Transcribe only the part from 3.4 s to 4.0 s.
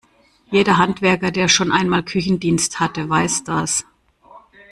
das.